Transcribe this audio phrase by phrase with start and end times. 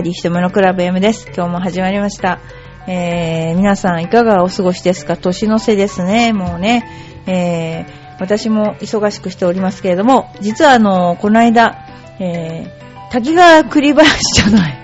[0.00, 1.26] ーディーひとめのクラブ M です。
[1.34, 2.40] 今日も始まりました。
[2.88, 5.16] えー、皆さんいかがお過ごしですか？
[5.16, 6.84] 年の瀬ですね、もうね。
[7.26, 11.86] えー、私も忙しくしておりますけれども、実はあの、この間、
[12.18, 14.78] えー、滝川栗林じゃない。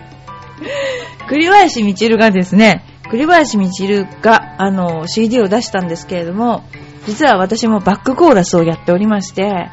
[1.28, 6.62] 栗林みちるがですね、栗林みちるが、あの、CD を出したんですけれども、
[7.06, 9.68] 実は私もバックコーラスをやっておりまして、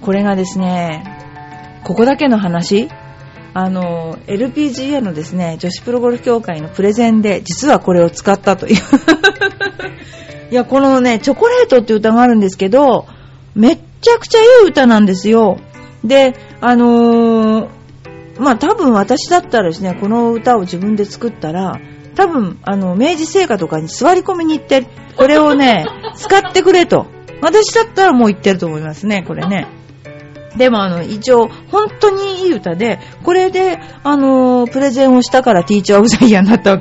[0.00, 1.02] これがですね、
[1.82, 2.88] ここだけの話
[3.58, 8.76] あの、LPGA のですね、女子プロゴルフ協会のプレゼンで、実はこれを使ったという。
[10.52, 13.06] いや、このね、チョコレートっていう歌があるんですけど、
[13.54, 15.56] めっちゃくちゃいい歌なんですよ。
[16.04, 17.68] で、あのー
[18.38, 21.80] まあ多分私だったらですね、この歌を自分で作ったら、
[22.14, 27.06] 多分、あの、明治製菓とかに座り込みに行って、これをね、使ってくれと。
[27.40, 29.66] 私だったらもう言ってると思いますね、これね。
[30.56, 36.78] でもあの、一応、本当にいい歌で、これで、あのプレゼンをしたからティーチャーオブザイヤーになった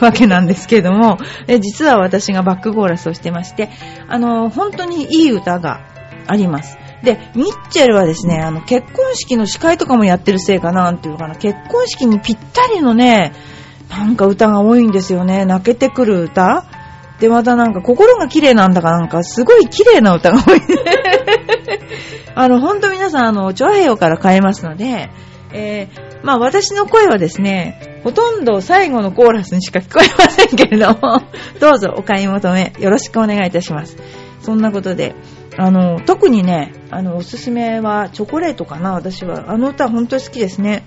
[0.00, 3.70] わけなんですけども、え実は私がバックコーラスをしてまして、
[4.08, 5.80] あの本当にいい歌が
[6.26, 6.76] あります。
[7.02, 13.32] で、ミッチェルはですね、あの、結婚式の司会とかもやってるせいかな、なんていうかな、結婚式にぴったりのね、
[13.90, 15.44] なんか歌が多いんですよね。
[15.44, 16.64] 泣けてくる歌
[17.20, 20.66] で、またなんか心が綺麗なんだかなんか、すごい綺麗な歌が多いね。
[22.34, 25.10] あの、ほんと皆さん、あの、チョアヘヨから買えますので、
[25.52, 31.22] えー、まあ私の声はですね、ほとんど最後のコーラスにしか聞こえませんけれども、
[31.60, 33.96] どうぞお買い求めよろしくお願いいたします。
[34.40, 35.14] そんなことで、
[35.56, 39.44] あの、特にね、あの、おすすめはチョコレートかな、私は。
[39.52, 40.84] あの歌本当に好きですね。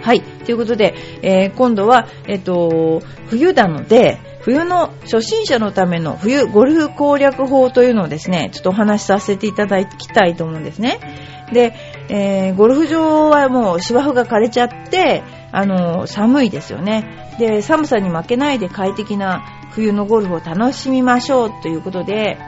[0.00, 0.22] はい。
[0.22, 10.98] ということで、えー今度は、えっ、と、冬なので、冬の初心者のための冬ゴルフ攻略法というのをですね、ちょっとお話しさせていただきたいと思うんですね。
[11.52, 11.74] で、
[12.08, 17.34] えーゴルフ場はもう芝生が枯れちゃって、あの、寒いですよね。
[17.38, 19.42] で、寒さに負けないで快適な
[19.72, 22.38] 冬のゴルフを楽しみましょうということで、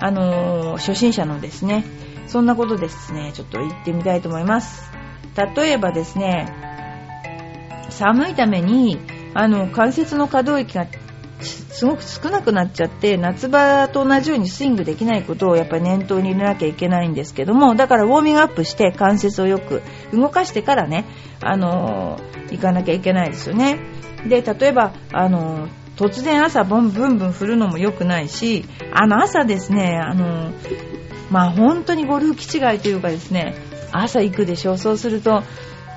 [0.00, 1.84] あの、初心者のですね、
[2.26, 4.92] そんなことですね、ちょっと言ってみたいと思います。
[5.56, 6.52] 例えばですね、
[7.90, 8.98] 寒いために、
[9.34, 10.86] あの、関節の可動域が
[11.44, 21.04] すごく少なくなっちゃって、夏場と同じようにスイングできないことをやっぱり念頭に入れなきゃいけないんですけども、だからウォーミングアップして関節をよく動かしてからね、
[21.42, 22.18] あの
[22.50, 23.78] 行かなきゃいけないですよね。
[24.26, 30.52] で、例えば、あの突然朝ボンブンブン振るのも良くないし、あの朝ですね、あの
[31.30, 33.54] まあ本当にゴルフ気違いというかですね、
[33.92, 35.42] 朝行くでしょ、そうすると、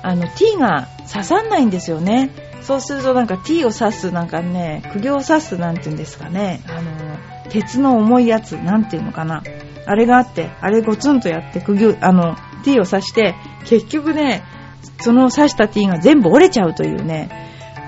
[0.02, 2.30] あの、T が刺さんないんですよね。
[2.62, 6.62] そうするとなんか T を刺す、なんかね、釘を刺すなんていうんですかね。
[6.68, 6.90] あの、
[7.50, 9.42] 鉄の重いやつ、なんていうのかな。
[9.86, 14.44] あれがあって、あれゴツンとやって釘を、あの、T を刺して、結局ね、
[15.00, 17.30] その刺した T が全部折れちゃうというね、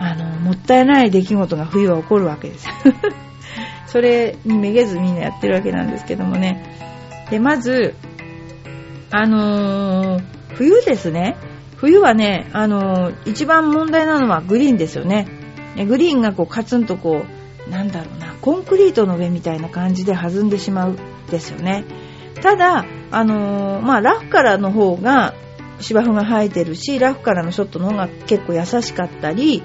[0.00, 2.66] あの、もったいない出来事が冬は起こるわけです。
[3.86, 6.64] それにめげずみんなやってるわけなんですけどもね。
[7.30, 7.94] で、まず、
[9.10, 11.36] あのー冬ですね。
[11.80, 15.26] 冬はね、あのー一番問題なのはグリーンですよね。
[15.86, 17.24] グリーンがこうカツンとこ
[17.66, 20.96] う、なんだろうな、コンクリートの上みたいな感じで弾んでしまう
[21.30, 21.84] ですよね。
[22.42, 25.34] ただ、あのーまあ、ラフからの方が
[25.80, 29.62] 芝生が生えてるし、ラフからのショットの方が結構優しかったり、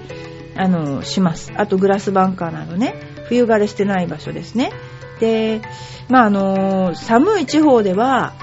[0.55, 1.51] あのーします。
[1.55, 2.95] あとグラスバンカーなどね、
[3.27, 4.71] 冬枯れしてない場所ですね。
[5.19, 5.61] で、
[6.09, 8.35] まあ、あのー寒い地方では、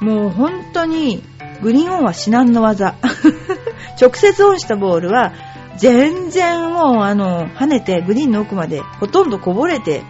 [0.00, 1.22] もう本当に
[1.62, 2.96] グリーンオンは至難の技。
[4.00, 5.32] 直接オンしたボールは
[5.76, 10.02] 全然もうあの跳ねてグリーンの奥までほとんどこぼれて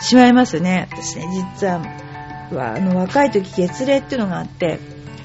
[0.00, 0.88] しまいますね。
[0.92, 1.82] 私ね、実は、
[2.74, 4.78] あの若い時月齢っていうのがあって、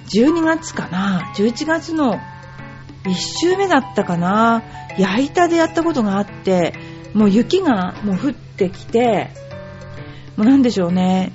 [0.08, 2.20] 12月かな ?11 月の
[3.04, 4.64] 1週目だったかな
[4.98, 6.74] 焼いたでやったことがあって、
[7.14, 9.30] もう雪がもう降ってきて、
[10.38, 11.34] もうなんでしょうね。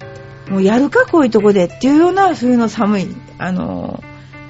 [0.49, 4.03] もうやるかこういうとこでっていうような冬の寒い、あの、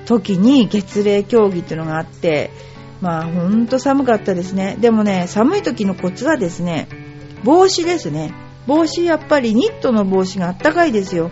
[0.06, 2.50] 時に月齢競技っていうのがあって、
[3.02, 4.76] まあほんと寒かったですね。
[4.80, 6.88] でもね、寒い時のコツはですね、
[7.44, 8.32] 帽子ですね。
[8.66, 11.30] 帽子やっぱりニットの帽子があったかいですよ。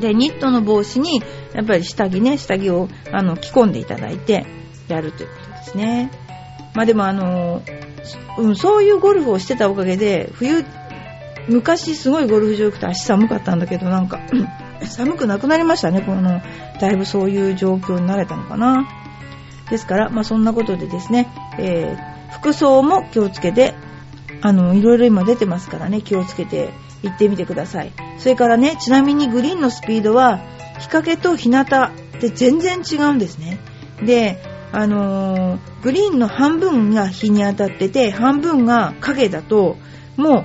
[0.00, 1.22] で、ニットの帽子に、
[1.52, 4.46] やっぱり下着ね、下着をあの着込んでいただいて
[4.88, 6.10] やるということですね。
[6.74, 7.62] まあでもあの、
[8.38, 10.64] うん、そういうゴルフをしてたおかげで、冬、
[11.48, 14.20] 昔すごいゴルフ場行くと足寒かったんだけど、なんか、
[14.86, 16.40] 寒くなくなりましたね、この、
[16.80, 18.88] だいぶそういう状況になれたのかな。
[19.70, 21.28] ですから、まあそんなことでですね、
[21.58, 23.74] えー服装も気をつけて、
[24.40, 26.70] あの、いろいろ今出てますからね、気をつけて
[27.02, 27.92] 行ってみてください。
[28.18, 30.40] それからね、ちなみにグリーンのスピードは、
[30.78, 31.66] 日陰と日向っ
[32.20, 33.58] て全然違うんですね。
[34.02, 34.42] で、
[34.72, 39.76] あのー、グリーンの半分が日に当たってて、半分が影だと、
[40.16, 40.44] もう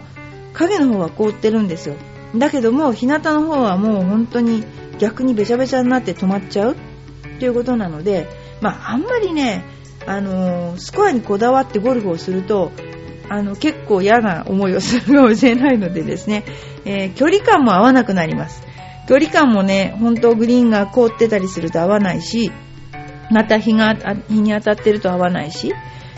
[0.53, 1.95] 影の方は凍ってるんですよ。
[2.36, 4.63] だけども、日向の方はもう本当に
[5.00, 6.75] 逆にべちゃべちゃになって止まっちゃう
[7.39, 8.27] ということなので、
[8.62, 9.63] まあ、あんまりね、
[10.06, 12.72] あのー、スコアにこだわってゴルフをすると、
[13.30, 16.45] あの、結構嫌な思いをするかもしれないのでですね、
[16.86, 18.63] えー、距離感も合わなくなります。
[19.07, 22.51] 距離感もね、本当グリーンが凍ってたりすると合わないし、
[23.31, 23.95] また日が、
[24.30, 25.74] 日に当たってると合わないし、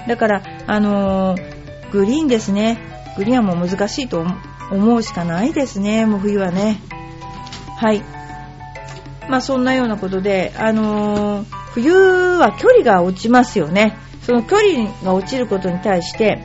[0.07, 2.77] だから、あのー、グリーンですね。
[3.17, 6.81] グリーンはもう難しいと思う思うしかないですね、もう冬はね。
[7.77, 8.03] はい。
[9.29, 13.97] まあそんなようなことで、あのー、冬は距離が落ちますよね。
[14.21, 16.41] その距離が落ちることに対して、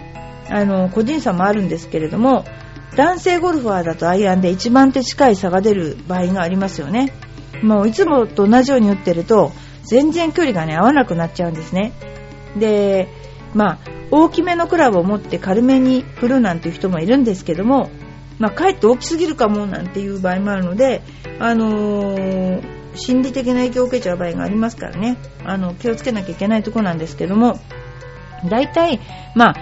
[0.49, 2.45] あのー、個人差もあるんですけれども、
[2.97, 7.13] 男性ゴルファーだとアイアンで一番手近い差が出る場合がありますよね。
[7.63, 9.53] もういつもと同じように打ってると、
[9.85, 11.93] 全然距離がね、合わなくなっちゃうんですね。
[12.59, 13.09] で、
[13.55, 13.79] まあ、
[14.11, 17.91] 大きめのクラブを持って軽めに振るなんていう人もいるんですけども、
[18.43, 21.01] まあ、かえって大きすぎるかもなんていう場合もあるので、
[21.39, 22.63] あのー、
[22.97, 27.61] 心理的な影響を受けちゃう場合がありますからね、あの、気をつけなきゃいけないところなんですけども、
[28.51, 28.99] 大体、
[29.37, 29.57] まあ、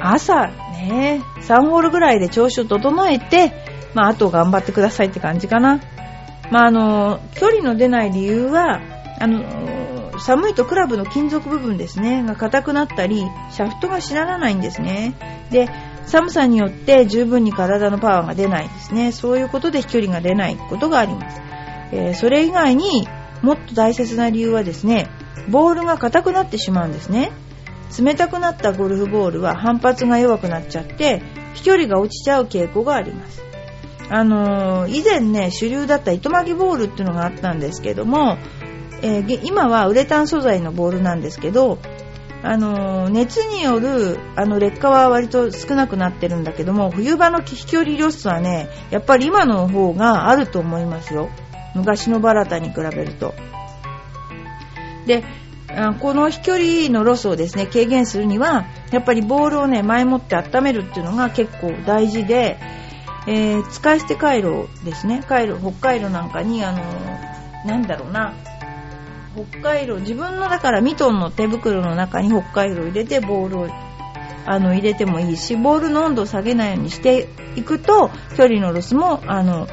[0.00, 3.52] 朝ね、3ホールぐらいで調子を整えて、
[3.92, 5.78] まあ、あと頑張ってくださいって感じかな。
[6.50, 8.80] まあ、あの、距離の出ない理由は、
[9.20, 15.14] あの、寒いとクラブの金属部分ですね、が硬くなったり、シャフトがしならないんですね。
[15.50, 15.68] で、
[16.06, 19.12] 寒さによって十分に体のパワーが出ないですね。
[19.12, 21.40] そういうことで飛距離が出ないことがあります。
[21.92, 23.06] えー、それ以外に
[23.42, 25.08] もっと大切な理由はですね、
[25.48, 27.32] ボールが硬くなってしまうんですね。
[27.98, 31.22] 冷たくなったゴルフボールは反発が弱くなっちゃって
[31.54, 33.42] 飛距離が落ちちゃう傾向があります。
[34.08, 38.38] あのー、以前ね主流だった糸巻きボールっていうのがあったんですけども、
[39.02, 41.78] えー、今はウレタン素材のボールなんですけど
[42.44, 51.30] あの熱によるあの劣化は割と少なくなってるんだけども冬場の飛距離ロスはねやっぱり今の方があると思いますよ。
[51.74, 53.34] 昔のバラタに比べると。
[55.06, 55.24] で
[56.00, 62.58] この飛距離のロスをですね軽減するにはやっぱりボールをね前もって温めるっていうのが結構大事で、
[63.26, 66.78] えー、使い捨て回路ですね回路北海道なんかにあの
[67.64, 68.34] なんだろうな
[69.34, 73.68] 北海道自分のだからミトンの手袋の中に北海道を入れてボールを
[74.44, 79.68] あの入れてもいいしボールの温度を下げないようにしていくと距離のロスもあの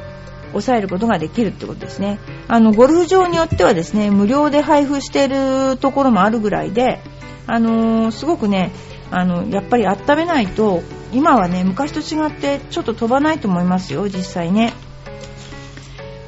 [0.52, 2.18] 抑えることができるってことですね。
[2.48, 7.00] あの、ゴルフ場によってはですね、無料で配布しているところもあるぐらいで、
[7.46, 8.72] あのー、すごくね、
[9.10, 10.82] あの、やっぱり温めないと、
[11.12, 14.72] 今はね、昔と違ってちょっと飛ばないと思いますよ、実際ね。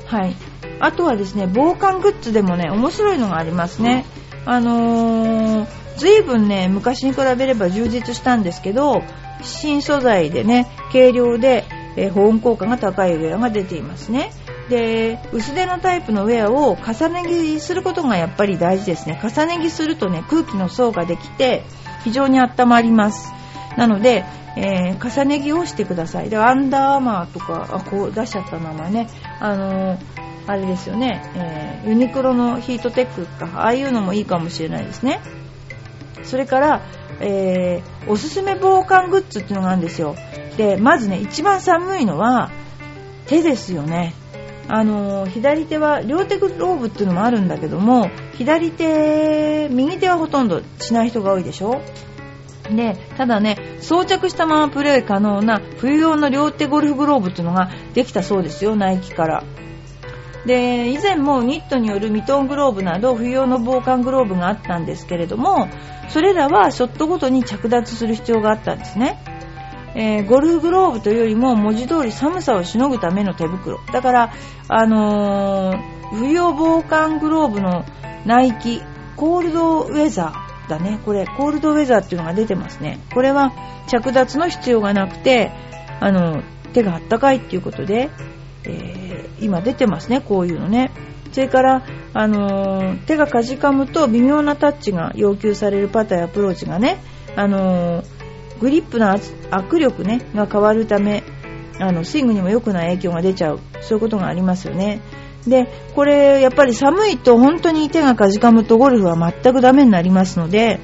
[0.07, 0.37] はい。
[0.83, 4.05] あとはですね、防寒グッズでもね、面白いのがありますね。
[4.45, 9.03] あのー、随分ね、昔に比べれば充実したんですけど、
[9.43, 11.65] 新素材でね、軽量で、
[11.97, 14.33] えー、保温効果が高いウェアが出ていますね。
[14.69, 21.65] で薄手のタイプのウェアを重ね着することがやっぱり大事ですね重ね着するとね空気の層ができて
[22.05, 23.33] 非常に温まります
[23.77, 24.25] なので、
[24.57, 29.09] えー、重ね着をしてくださいでアンダーアーマーとかあこう出しちゃった名前ね
[29.41, 29.99] あのー、
[30.47, 33.63] あれですよね、えー、ユニクロのヒートテックか。
[33.63, 35.21] ああいうのもいいかもしれないですね。
[36.25, 36.83] それから、
[37.21, 40.17] えー、おすすめ防寒グッズっていうのがあるんですよ。
[40.57, 42.51] でまずね一番寒いのは
[43.27, 44.15] 手ですよね。
[44.69, 51.81] あの左手は両手グローブっていうのもあるんだけども左手右手はほとんどしない人が多いでしょ。
[52.71, 58.77] でただね装着したままプレー可能な冬用の両手ゴルフグローブっていうのができたそうですよ。
[58.77, 59.45] ナイキから。
[60.47, 65.69] で以前もニットによるミトングローブなど冬用の防寒グローブがあったんですけれども
[66.09, 69.23] それらはショットごとに着脱する必要があったんですね。
[69.95, 73.79] えー、ゴルフグローブというよりも文字通り寒さをしのぐための手袋。
[73.93, 74.33] だから、
[74.69, 75.79] あのー、
[76.17, 77.85] 冬用防寒グローブの
[78.25, 78.83] ナイキ
[79.17, 80.99] コールドウェザーだね。
[81.05, 83.01] これコールドウェザーっていうのが出てますね。
[83.13, 83.53] これは
[83.87, 85.51] 着脱の必要がなくて
[86.01, 88.09] あの手があったかいっていうことで、
[88.65, 90.91] えー、今出てますねこういうのね
[91.33, 97.03] それから、あの手がかじかむと微妙なタッチが要求されるパターやアプローチがね、
[97.37, 98.05] あの
[98.61, 101.23] グリップの握力、ね、が変わるため
[101.81, 105.01] あのスイングにも良くない影響が出ちゃうそういうことがありますよね。
[105.47, 105.67] で
[105.97, 110.79] これやっぱり寒いと本当に手がかじかむとゴルフは全くダメになりますので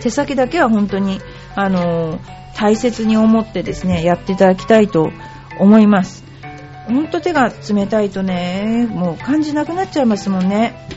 [0.00, 1.20] 手先だけは本当に
[1.56, 2.20] あの
[2.56, 5.10] 大切に思ってですねやっていただきたいと
[5.58, 6.23] 思います。
[6.86, 10.88] ほんと手が冷たいとねもう感じなくなっちゃいますもんね。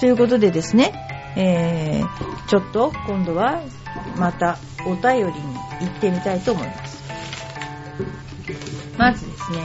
[0.00, 1.04] ということでですね
[1.36, 3.60] えー、ちょっと今度は
[4.16, 5.32] またお便りに
[5.80, 7.02] 行ってみたいと思います。
[8.96, 9.58] まずですね、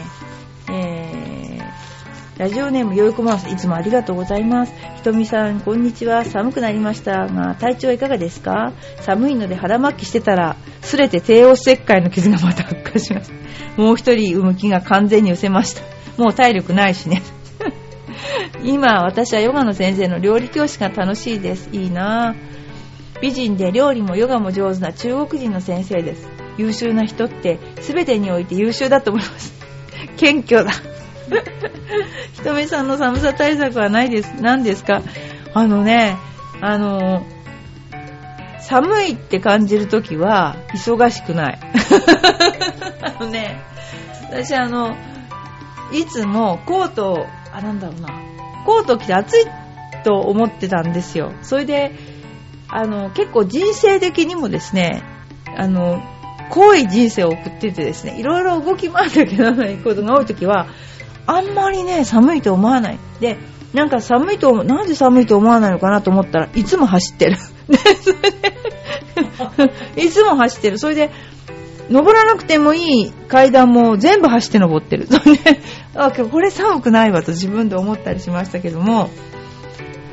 [2.39, 4.73] ラジオネームよいこマウス、いつもありがとうございます。
[4.95, 6.23] ひとみさん、こんにちは。
[6.23, 8.71] 寒くなりましたが、体調はいかがですか？
[9.01, 13.33] 寒いので腹巻きしてたら、すれて帝王切開の傷がまた悪化します。
[13.75, 15.81] もう一人産む気が完全に失せました。
[16.15, 17.21] もう体力ないしね。
[18.63, 21.67] 今、私はヨガの先生の料理教師が楽しいです。
[21.73, 22.35] いいな
[23.21, 26.29] 美人で料理もヨガも上手な中国人の先生です。
[26.57, 29.53] 優秀な人って全てにおいて優秀だと思います。
[30.15, 30.71] 謙虚だ。
[32.33, 34.33] ひとみさんの寒さ対策はないです。
[34.41, 35.01] 何ですか？
[35.53, 36.17] あのね、
[36.61, 37.23] あの、
[38.61, 41.59] 寒いって感じるときは忙しくない。
[43.19, 43.61] あのね、
[44.29, 44.95] 私あの、
[45.91, 48.09] いつもコートを、あ、なんだろうな、
[48.65, 49.45] コート着て暑い
[50.03, 51.33] と思ってたんですよ。
[51.41, 51.91] それで、
[52.67, 55.01] あの、結構人生的にもですね、
[55.57, 56.01] あの、
[56.51, 60.67] 濃い人生を送っててですね、いろいろ動き回ら なきゃならないことが多い時は、
[61.29, 62.97] あんまりね、寒いと思わない。
[63.19, 63.37] で、
[63.71, 67.37] なんか寒いと、なんで寒いと思わないのかなと思ったらいつも走ってる。
[69.95, 70.79] いつも走ってる。
[70.79, 71.11] それで、
[71.87, 75.05] 登らなくてもいい階段も全部走って登ってる。
[75.05, 75.61] それで、
[75.93, 79.11] あ、これ寒くないわと自分で思ったりしましたけども、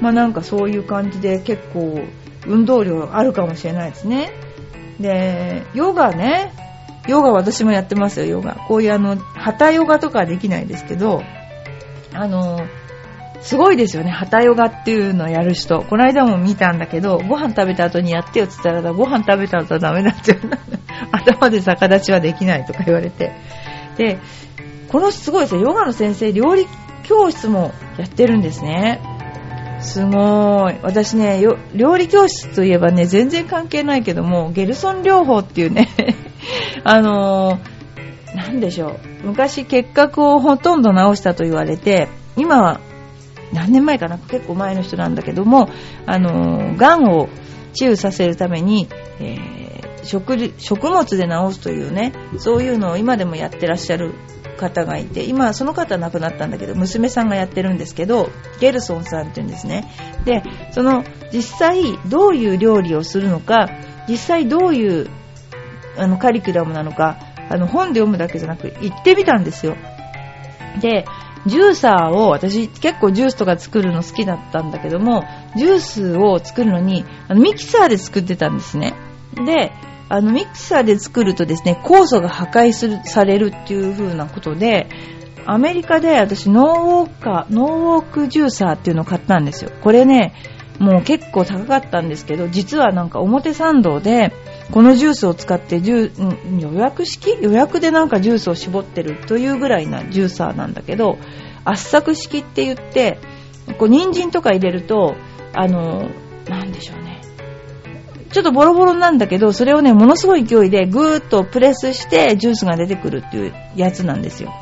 [0.03, 1.99] まあなんかそういう感じで結構
[2.47, 4.35] 運動量あるかもしれないですね。
[5.01, 6.53] で、ヨガね、
[7.07, 8.55] ヨガ私もやってますよ、ヨガ。
[8.69, 11.23] こういうあの、旗ヨガとかはできないですけど、
[12.13, 12.61] あの、
[13.41, 15.83] すごいですよね、旗ヨガっていうのをやる人。
[15.83, 20.37] この間も見たんだけど、ご飯食べた後にやってよって言ったら、ご飯食べた後はダメだって。
[21.13, 23.33] 頭で逆立ちはできないとか言われて。
[23.97, 24.19] で、
[24.89, 26.67] このすごいですよ、ヨガの先生、料理
[27.05, 29.01] 教室もやってるんですね。
[29.81, 30.77] すごい。
[30.83, 31.41] 私ね、
[31.75, 35.89] 料理教室といえばね、全然関係ないけども、ゲルソン療法っていうね
[36.85, 39.27] あのー、なんでしょう。
[39.27, 42.81] 昔結核をほとんど治したと言われて、今は
[43.53, 45.69] 何年前かな結構前の人なんだけども、
[46.07, 47.29] あのー、癌を
[47.73, 48.89] 治癒させるために、
[49.21, 54.15] えー、食食物で治すというね、そういうのを今でもやってらっしゃる
[54.57, 59.89] 方がいて今その方亡くなったんだけど娘さんがやってるんですけどゲルソンさんっていうんですね
[60.25, 63.69] でその実際どういう料理をするのか
[64.09, 65.11] 実際どういう
[65.99, 69.77] あのカリキュラムなのかあの本で読むだけじゃなく行ってみたんですよ。
[70.81, 71.05] で
[71.47, 75.23] ジューサーを私結構ジュースとか作るの好きだったんだけども
[75.57, 78.95] ジュースを作るのにあのミキサーで作ってたんですね。
[79.47, 79.73] で
[80.09, 84.89] あのミキサーで作るとですね酵素が破壊するされるっていう風なことで
[85.47, 89.71] アメリカで私ノーウォーカーノーウォークジューサーっていうのを買ったんですよ。
[89.83, 90.35] これね
[90.79, 94.33] もう結構高かったんですけど実はなんか表参道で
[94.71, 96.11] このジュースを使って予
[96.75, 97.39] 約式？
[97.41, 101.19] 予約でなんかジュースを絞ってるというぐらいなジューサーなんだけど
[101.65, 103.19] 圧搾式って言って
[103.79, 105.15] こう人参とか入れると
[105.55, 106.09] あの
[106.49, 107.23] なんでしょうね
[108.31, 114.53] ちょっとボロボロなんだけど、それをね、ものすごい勢いでぐーっとプレスしてジュースが出てくるっていうやつなんですよ。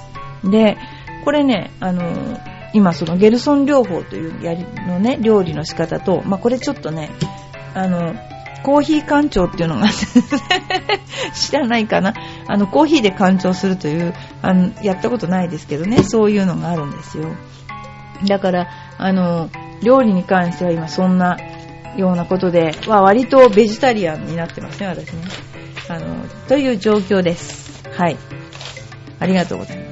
[0.45, 0.77] で、
[1.25, 2.39] これね、あの、
[2.75, 7.11] 今そのゲルソン療法というやりのね、料理の仕方と、まあ、これちょっとね、
[7.73, 8.15] あの、
[8.65, 9.87] コーヒー干潮っていうのが
[11.35, 12.15] 知らないかな
[12.49, 14.13] あの、コーヒーで干潮するという、
[14.43, 17.29] あの、やったことないですけどね、そういうのがあるんですよ。
[18.27, 19.51] だから、あの、
[19.83, 21.37] 料理に関しては今そんな
[21.97, 25.23] ようなことで、まあ、割とベジタリアンになってますね、私ね。
[25.89, 27.85] あの、という状況です。
[27.97, 28.17] はい。
[29.21, 29.84] ありがとうございます。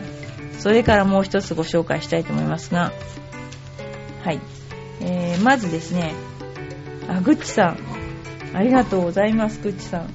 [0.62, 2.92] それからもう一つご紹介したいと思いますが、
[4.22, 4.40] はい。
[5.00, 6.14] えー、まずですね、
[7.08, 7.78] あ、グッチさん。
[8.54, 10.08] ありがとうございます、グッチさん。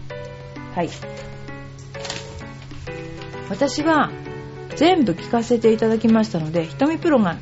[0.74, 0.90] はい。
[3.50, 4.10] 私は
[4.78, 7.36] 全部聞かせていただきましたので、ひとみプロが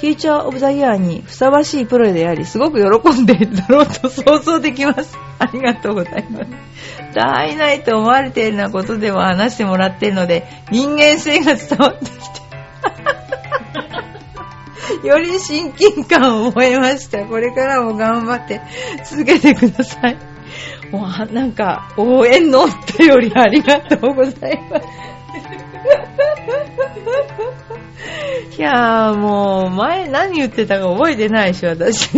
[0.00, 5.16] ティーチャーオブザイヤーにふさわしいプロであり、すごく喜んでいるだろうと想像できます。
[5.38, 6.46] ありがとうございます。
[7.14, 12.47] 大ないと思われているようなことでも話してもらっているので、人間性が伝わってきて、
[15.06, 17.24] より親近感を覚えました。
[17.24, 18.60] これからも頑張って
[19.04, 20.16] 続けてください。
[20.90, 24.86] もうなんか、応援のってよりありがとうございます。
[28.58, 32.10] いやーもう前何言ってたか覚えてないし私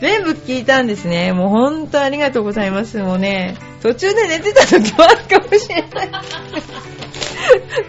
[0.00, 5.55] 全部聞いたんですねもう本当ありがとうございますもうね途中で寝てた時もあるかもし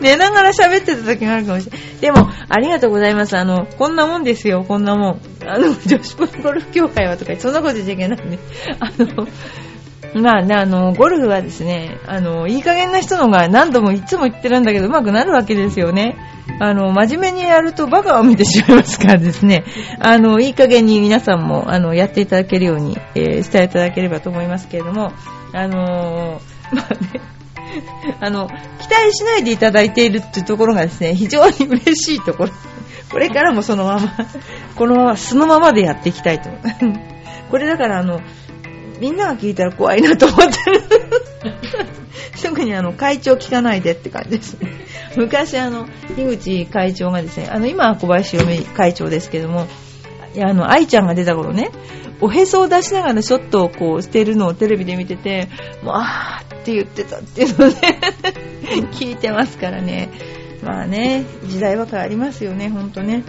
[0.01, 1.99] 寝ながら喋ってた時もあるかもしれない。
[2.01, 3.37] でも、ありがとうございます。
[3.37, 5.21] あの、こんなもんですよ、こんなもん。
[5.45, 8.39] あの、 女子プロゴルフ協会はとか、そんなこと言っちゃいけないんで。
[8.79, 9.27] あの、
[10.21, 16.15] まあね、あの、ゴルフはですね、あの、いい加減な人のが何度もいつも言ってるんだけど、上手くなるわけですよね。
[16.59, 19.63] あの、真面目にやるとバカを見てしまいますからですね、
[19.99, 25.11] あの、いい加減に皆さんも、あの、やっていただけるように、えー、していただければと思いますけれども、
[25.53, 27.21] あのー、まあね、
[28.19, 32.49] あの、期待しないでいただいているっていうところがですね、非常に嬉しいところ。
[33.11, 34.15] これからもそのまま、
[34.75, 36.49] このまま、素のままでやっていきたいと。
[37.49, 38.21] これだからあの、
[38.99, 40.83] みんなが聞いたら怖いなと思ってる。
[42.43, 44.69] 特にあの、会長聞かないでって感じですね。
[45.15, 49.67] 昔あの、樋口会長がですね、あの、今は小林嫁会長ですけども、
[50.35, 51.71] いや、あの、愛ちゃんが出た頃ね、
[52.21, 55.49] おへそを出しながらショットをこうしてるのをテレビで見てて、
[55.83, 57.75] もう、あーっって言ってたっていうので
[58.91, 60.09] 聞いてますからね。
[60.63, 63.23] まあね、時代は変わりますよね、ほんとね。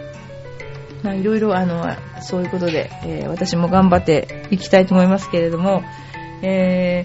[1.02, 1.85] まあ、いろいろ、あの、
[2.21, 5.83] そういうことで、えー、私も頑張っていきたいと思いますけれども、
[6.42, 7.04] え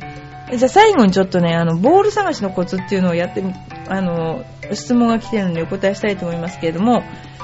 [0.49, 3.43] ー、じゃあ最後にちょっとね、あの、ボール探しのコツっていうのをやって、
[3.89, 7.03] あの、質問が来てるのでお答えしたいと思いますけれども、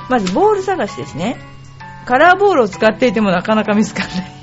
[0.09, 1.37] まずボール探しですね。
[2.05, 4.38] カラーボールを使っていてもなかなか見つからない。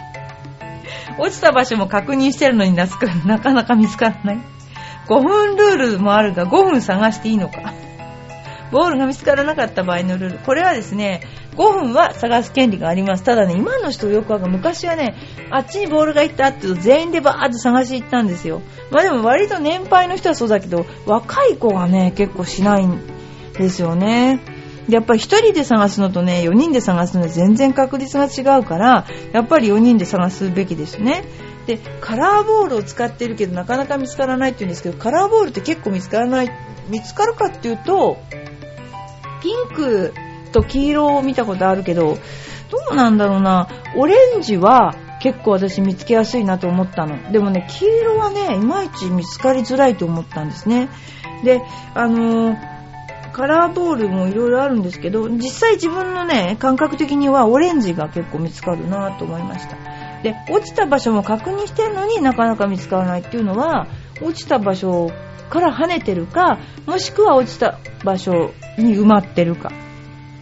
[1.18, 4.38] 落ちた場所も確認してるのになかなか見つからない。
[5.08, 7.72] 5分ルールもあるが5分探していいのか。
[8.72, 10.38] ボールが見つからなかった場合のルール。
[10.40, 11.22] これはですね、
[11.56, 13.22] 5分は探す権利があります。
[13.22, 14.52] ただね、今の人よくわかる。
[14.52, 15.14] 昔はね、
[15.50, 18.60] あっちにボールが行ったって言うと全員でバーって探し行ったんですよ。
[18.90, 23.00] まあでも割と年配の人はそうだけど、若い子がね、結構しないん
[23.54, 24.40] ですよね。
[24.88, 31.24] やっぱり1人で探すのとね、4人で探すのは全然確率が違うから、やっぱり4人で探すべきですね。
[31.66, 36.50] で、カラーボールを使ってるけどなかなか見つからないって言うんですけど、カラーボールって結構見つからない、
[36.88, 38.18] 見つかるかっていうと、
[39.42, 40.14] ピンク
[40.52, 42.16] と黄色を見たことあるけど、
[42.70, 43.68] どうなんだろうな。
[43.96, 47.32] オレンジは結構私見つけやすいなと思ったの。
[47.32, 50.88] でもね、黄色はね、いまいち見つかりづらいと思ったんですね。
[51.42, 51.62] で、
[51.94, 52.75] あのー
[53.36, 59.76] カラーボールもいろいろあるんですけど、実際自分のね、感覚的にはオレンジが結構見つかるなと思いました。
[60.22, 63.88] で、落ちた場所も確認してるのになかなか見つからないっていうのは、
[64.22, 65.10] 落ちた場所
[65.50, 69.70] から跳ねてるか、もしくは落ちた場所に埋まってるか、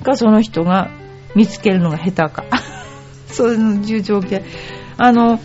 [0.04, 0.88] かその人が
[1.34, 2.44] 見つけるのが下手か。
[3.26, 4.44] そういう重条件。
[4.98, 5.40] あの、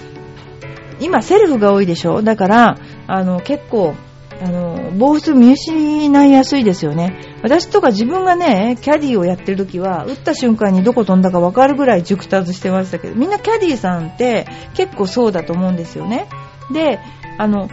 [0.99, 2.21] 今セルフが多いでしょ？
[2.21, 3.95] だから、あの、結構、
[4.41, 7.37] あの、ボール見失いやすいですよね。
[7.43, 16.27] 私とか自分がね、キャディーをやってる時は、打った瞬間にどこ飛んだか分かるぐらい熟達してましたけど、みんなキャディーさんって結構そうだと思うんですよね。
[16.71, 16.99] で、
[17.37, 17.69] あの、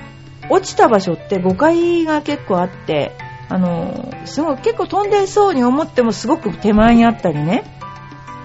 [0.50, 3.12] 落ちた場所って誤解が結構あって、
[3.48, 7.62] あの、すごい結構飛んでそうに思ってもすごく手前にあったりね、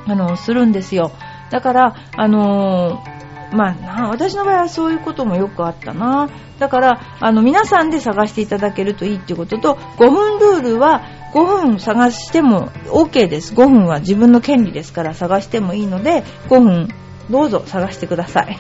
[0.08, 1.12] あの、するんですよ。
[1.50, 3.04] だから、あの
[3.52, 6.30] まあ、私の場合はそういうこともよくあったな。
[6.58, 11.02] だから、あの、皆さんで探していただけるといいっていうことと、5分ルールは
[11.34, 13.54] 5分探しても OK です。
[13.54, 16.88] 5分は自分の権利ですから探してもいいので、5分
[17.30, 18.58] どうぞ探してください。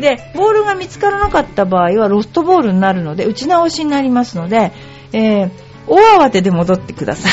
[0.00, 4.72] で、ボールが見つからなかった場合はロストボールになるので、打ち直しになりますので、
[5.12, 5.50] えー、
[5.86, 7.32] 大慌てで戻ってください。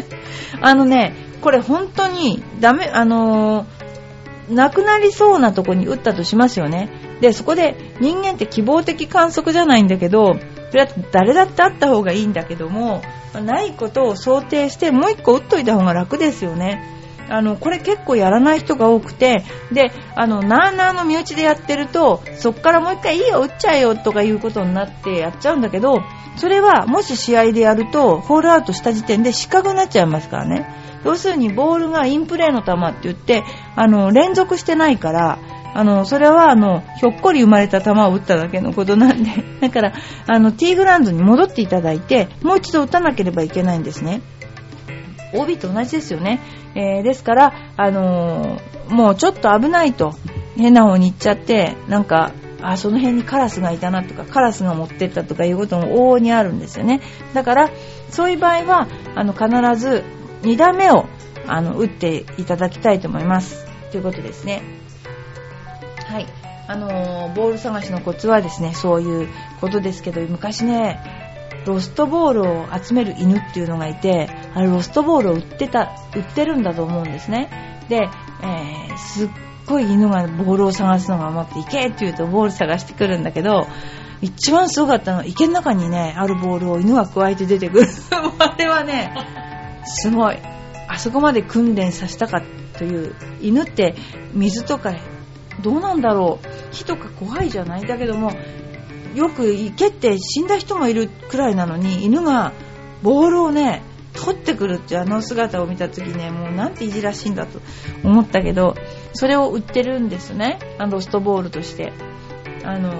[0.60, 3.83] あのね、これ本当にダメ、あのー
[4.48, 6.90] なくなりそうなとこに打ったとしますよね。
[7.20, 10.34] で、そこで人間って希望的観測じゃないんだけど、
[10.70, 13.02] それは誰だってあった方がいいんだけども、
[13.32, 16.90] ないことを想定してもう一個打っといた方が楽ですよね。
[17.28, 26.02] あの、これ結構やらない人が多くて、で、あの、なーなーの身内でやってると、そっからもう一回いいよ、打っちゃえよとかいうことになってやっちゃうんだけど、
[26.36, 30.66] それはもし試合でやると、ホールアウトした時点で失格になっちゃいますからね。
[31.04, 33.44] 要するにボールがインプレーの球って言って、
[33.76, 35.38] あの、連続してないから、
[35.74, 39.92] あの、それはあの、ひょっこり生まれた球を打っただけのことなんで、 だから、
[40.26, 44.22] あの、ティーグラウンドに戻っていただいて、もう一度打たなければいけないんですね。
[45.34, 46.40] OB と同じですよね。
[46.76, 50.12] えー、ですから、あのー、もうちょっと危ないと、
[50.56, 52.30] 変な方に行っちゃって、なんか、
[52.62, 57.00] あ、その辺にカラスがいたなとか、カラスが持ってったとかいうことも往々にあるんですよね。
[57.34, 57.70] だから、
[58.10, 60.04] そういう場合は、あの、必ず
[60.44, 61.06] 2打目を
[61.46, 63.66] あの打っていただきたいと思います。
[63.90, 64.62] ということですね。
[66.06, 66.26] はい。
[66.66, 69.28] あの、ボール探しのコツはですね、そういう
[69.60, 71.00] ことですけど、昔ね、
[71.66, 77.82] ロストボールを集める犬っていうのがいて、あれロストボールを売ってた、売ってるんだと思うんですね。
[77.88, 77.96] で、
[78.42, 79.28] えー、すっ
[79.66, 83.66] ごい犬がボールを探すのが余って、行けって言うとボール探してくるんだけど、
[84.20, 87.88] 一番すごかったのは池の中にね、あるボールを犬が加えて出てくる。
[88.38, 89.12] あれはね、
[89.84, 90.38] すごい。
[90.88, 92.42] あそこまで訓練させたか
[92.78, 93.14] という。
[93.40, 93.94] 犬って
[94.32, 94.94] 水とか
[95.62, 96.74] どうなんだろう。
[96.74, 98.32] 火とか怖いじゃないだけども、
[99.14, 102.52] よく池って死んだ人もいるくらいなのに、犬が
[103.02, 107.60] ボールをね、取ってくるってあの姿を見た時ね、もうなんていじらしいんだと
[108.04, 108.74] 思ったけど、
[109.12, 110.58] それを売ってるんですね。
[110.78, 111.92] あのロストボールとして。
[112.64, 112.92] あの、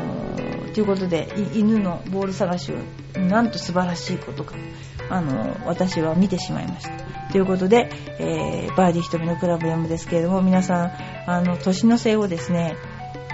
[0.75, 4.57] ということで、犬のボール探しを、なんと素晴らしいことか、
[5.09, 7.05] あの、私は見てしまいました。
[7.33, 10.93] ということで、えー、バーディー瞳のクラブ M ですけれども、皆さん、
[11.31, 12.77] あの、年の瀬をですね、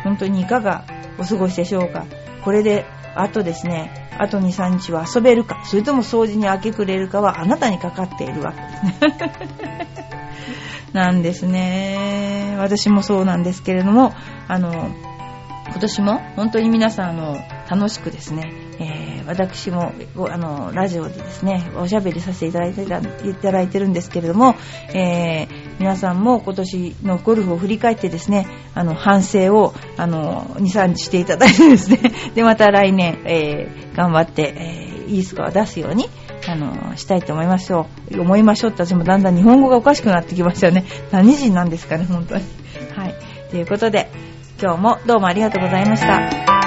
[0.04, 0.84] 本当にいかが
[1.18, 2.04] お過ごしでしょうか。
[2.44, 9.88] これで、あとですね、あと2、3日は遊べるか、それとも掃除に明け暮れるかはあなたにかかっているわけですね。
[10.92, 12.56] なんですね。
[12.58, 14.12] 私もそうなんですけれども、
[14.46, 14.90] あの、
[15.70, 17.38] 今年も本当に皆さんあの
[17.70, 19.92] 楽しくですね、えー、私も
[20.28, 22.82] あのラジオでですねおしゃべりさせていただいて
[23.28, 24.56] いただいてるんですけれども、
[24.92, 32.00] えー、皆さんも今年のゴルフを振り返ってですねあの反省をあの23日していただいてですね
[32.34, 36.08] でまた来年、えー、頑張って、えいいスコアを出すように
[36.48, 40.84] あのしたいと思いましょう思いましょうって私もだんだん日本語がおかしくなってきましたよね。
[41.10, 42.44] 何人なんですかね本当に。
[42.96, 43.14] はい。
[43.50, 44.08] ということで
[44.60, 46.59] 今日もどうもありがとうございました。